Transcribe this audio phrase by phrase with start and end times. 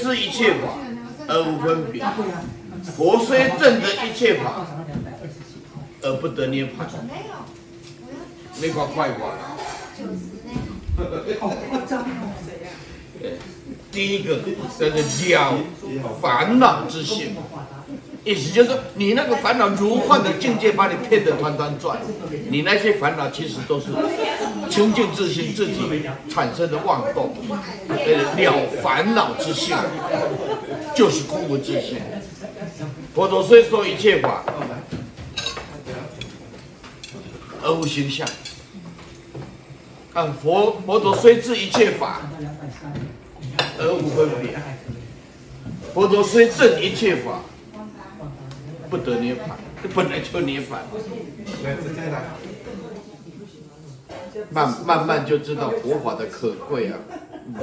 [0.00, 0.78] 知一切法
[1.28, 2.02] 而无分别，
[2.96, 4.66] 佛虽证得一切法
[6.00, 6.70] 而不得涅槃。
[8.58, 9.36] 没法快法。
[13.92, 14.44] 第一个叫
[15.78, 17.36] 做了烦恼之心，
[18.24, 21.98] 意思就是说，你那个烦恼如幻的境界把你骗得团团转，
[22.50, 23.86] 你那些烦恼其实都是
[24.70, 25.80] 清净自心自己
[26.30, 27.34] 产生的妄动，
[27.88, 27.96] 呃
[28.36, 29.76] 了烦恼之性
[30.94, 31.98] 就是空无自性。
[33.14, 34.44] 佛陀虽说一切法
[37.62, 38.28] 而无形象，
[40.14, 42.20] 啊，佛佛陀虽知一切法。
[43.78, 44.56] 而无分别，
[45.92, 47.40] 佛陀虽证一切法，
[48.92, 50.76] 不得涅槃，这本来就涅槃。
[54.50, 56.98] 慢慢慢就知道佛法的可贵啊。
[57.46, 57.54] 嗯